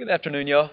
[0.00, 0.70] Good afternoon, y'all.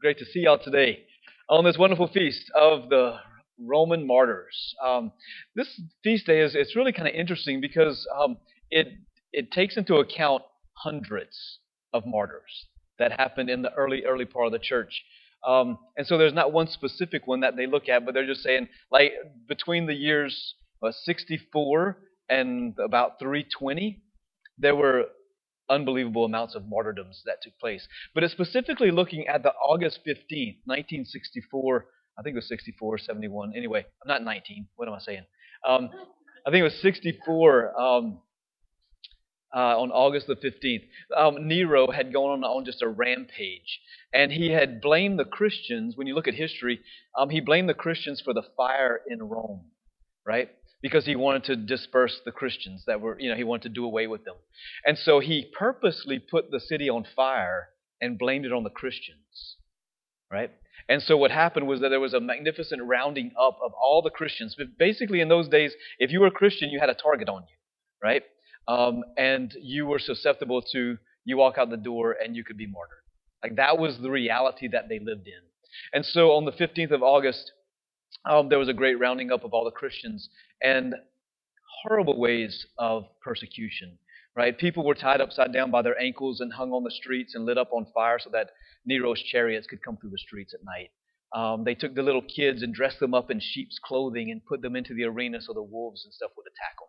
[0.00, 1.00] Great to see y'all today
[1.48, 3.16] on this wonderful feast of the
[3.58, 4.76] Roman martyrs.
[4.80, 5.10] Um,
[5.56, 8.36] this feast day is it's really kind of interesting because um,
[8.70, 8.86] it
[9.32, 10.44] it takes into account
[10.74, 11.58] hundreds
[11.92, 12.66] of martyrs
[13.00, 15.02] that happened in the early early part of the church.
[15.44, 18.44] Um, and so there's not one specific one that they look at, but they're just
[18.44, 19.10] saying like
[19.48, 20.54] between the years
[20.84, 21.98] uh, 64
[22.28, 24.00] and about 320,
[24.56, 25.06] there were
[25.70, 27.86] unbelievable amounts of martyrdoms that took place.
[28.14, 31.86] But it's specifically looking at the August 15th, 1964.
[32.18, 33.52] I think it was 64 71.
[33.56, 34.66] Anyway, I'm not 19.
[34.76, 35.24] What am I saying?
[35.66, 35.88] Um,
[36.46, 38.18] I think it was 64 um,
[39.54, 40.82] uh, on August the 15th.
[41.16, 43.80] Um, Nero had gone on, on just a rampage.
[44.12, 45.96] And he had blamed the Christians.
[45.96, 46.80] When you look at history,
[47.18, 49.66] um, he blamed the Christians for the fire in Rome,
[50.26, 50.50] right?
[50.82, 53.84] Because he wanted to disperse the Christians that were, you know, he wanted to do
[53.84, 54.36] away with them.
[54.84, 57.68] And so he purposely put the city on fire
[58.00, 59.56] and blamed it on the Christians,
[60.30, 60.50] right?
[60.88, 64.10] And so what happened was that there was a magnificent rounding up of all the
[64.10, 64.54] Christians.
[64.56, 67.42] But basically, in those days, if you were a Christian, you had a target on
[67.42, 67.56] you,
[68.02, 68.22] right?
[68.66, 72.66] Um, and you were susceptible to you walk out the door and you could be
[72.66, 72.98] martyred.
[73.42, 75.40] Like that was the reality that they lived in.
[75.92, 77.52] And so on the 15th of August,
[78.24, 80.28] um, there was a great rounding up of all the Christians
[80.62, 80.94] and
[81.82, 83.98] horrible ways of persecution.
[84.36, 84.56] Right?
[84.56, 87.58] People were tied upside down by their ankles and hung on the streets and lit
[87.58, 88.50] up on fire so that
[88.86, 90.90] Nero's chariots could come through the streets at night.
[91.32, 94.62] Um, they took the little kids and dressed them up in sheep's clothing and put
[94.62, 96.88] them into the arena so the wolves and stuff would attack them.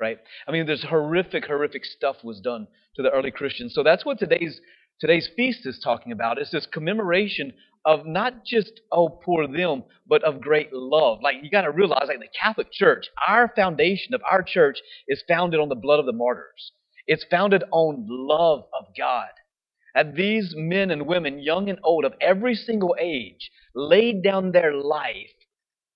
[0.00, 0.18] Right?
[0.46, 2.66] I mean, there's horrific, horrific stuff was done
[2.96, 3.74] to the early Christians.
[3.74, 4.60] So that's what today's
[5.00, 6.38] today's feast is talking about.
[6.38, 7.52] It's this commemoration
[7.84, 11.18] of not just, oh, poor them, but of great love.
[11.22, 15.22] Like, you got to realize, like, the Catholic Church, our foundation of our church is
[15.26, 16.72] founded on the blood of the martyrs.
[17.06, 19.28] It's founded on love of God.
[19.94, 24.72] And these men and women, young and old, of every single age, laid down their
[24.72, 25.34] life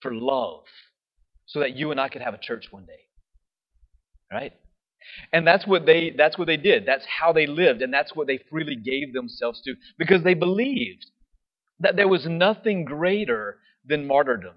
[0.01, 0.65] for love
[1.47, 3.07] so that you and I could have a church one day.
[4.31, 4.53] Right?
[5.33, 6.85] And that's what they that's what they did.
[6.85, 11.07] That's how they lived and that's what they freely gave themselves to because they believed
[11.81, 14.55] that there was nothing greater than martyrdom.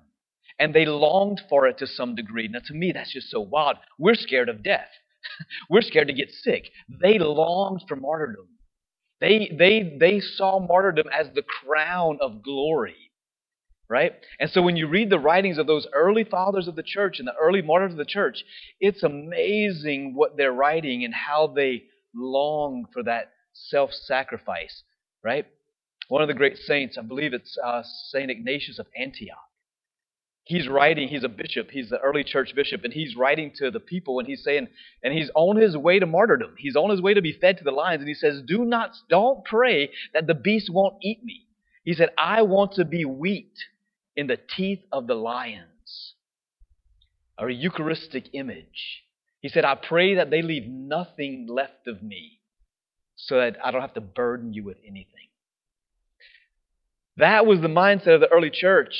[0.59, 2.47] And they longed for it to some degree.
[2.47, 3.77] Now, to me, that's just so wild.
[3.97, 4.89] We're scared of death.
[5.69, 6.69] We're scared to get sick.
[7.01, 8.47] They longed for martyrdom.
[9.21, 12.95] They, they, they saw martyrdom as the crown of glory,
[13.89, 14.13] right?
[14.39, 17.27] And so when you read the writings of those early fathers of the church and
[17.27, 18.43] the early martyrs of the church,
[18.79, 21.83] it's amazing what they're writing and how they
[22.15, 24.83] long for that self sacrifice,
[25.23, 25.45] right?
[26.09, 28.29] One of the great saints, I believe it's uh, St.
[28.31, 29.37] Ignatius of Antioch.
[30.43, 33.79] He's writing, he's a bishop, he's the early church bishop, and he's writing to the
[33.79, 34.67] people, and he's saying,
[35.03, 36.55] and he's on his way to martyrdom.
[36.57, 38.95] He's on his way to be fed to the lions, and he says, Do not,
[39.07, 41.45] don't pray that the beast won't eat me.
[41.83, 43.53] He said, I want to be wheat
[44.15, 46.15] in the teeth of the lions.
[47.37, 49.03] A Eucharistic image.
[49.41, 52.39] He said, I pray that they leave nothing left of me
[53.15, 55.29] so that I don't have to burden you with anything.
[57.19, 58.95] That was the mindset of the early church.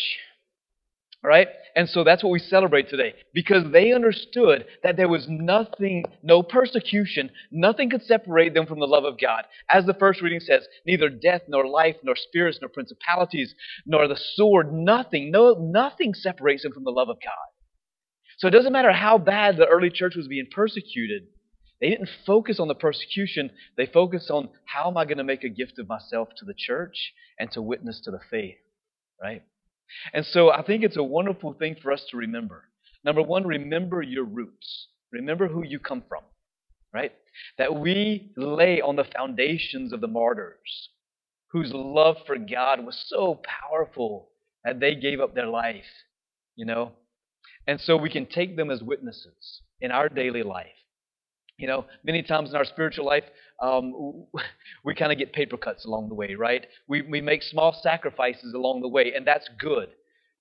[1.22, 1.47] Right?
[1.75, 6.41] And so that's what we celebrate today because they understood that there was nothing, no
[6.44, 9.44] persecution, nothing could separate them from the love of God.
[9.69, 13.53] As the first reading says, neither death, nor life, nor spirits, nor principalities,
[13.85, 17.50] nor the sword, nothing, no, nothing separates them from the love of God.
[18.38, 21.24] So it doesn't matter how bad the early church was being persecuted,
[21.81, 23.51] they didn't focus on the persecution.
[23.78, 26.53] They focused on how am I going to make a gift of myself to the
[26.53, 28.57] church and to witness to the faith,
[29.22, 29.44] right?
[30.13, 32.66] And so I think it's a wonderful thing for us to remember.
[33.03, 34.88] Number one, remember your roots.
[35.12, 36.23] Remember who you come from,
[36.94, 37.13] right?
[37.57, 40.90] That we lay on the foundations of the martyrs
[41.51, 44.29] whose love for God was so powerful
[44.63, 45.85] that they gave up their life,
[46.56, 46.91] you know?
[47.66, 50.67] And so we can take them as witnesses in our daily life.
[51.59, 53.25] You know, many times in our spiritual life,
[53.61, 53.94] um,
[54.85, 56.66] we kind of get paper cuts along the way, right?
[56.88, 59.90] We, we make small sacrifices along the way, and that's good,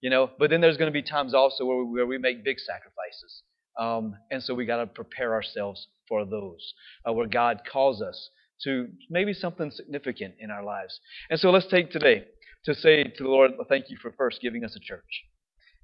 [0.01, 0.31] you know.
[0.39, 3.43] But then there's going to be times also where we, where we make big sacrifices.
[3.79, 6.73] Um, and so we got to prepare ourselves for those,
[7.09, 8.31] uh, where God calls us
[8.63, 11.01] to maybe something significant in our lives.
[11.31, 12.25] And so let's take today
[12.65, 15.25] to say to the Lord, thank you for first giving us a church.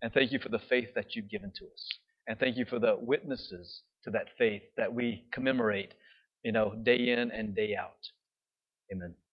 [0.01, 1.89] And thank you for the faith that you've given to us.
[2.27, 5.95] And thank you for the witnesses to that faith that we commemorate,
[6.43, 8.09] you know, day in and day out.
[8.93, 9.15] Amen.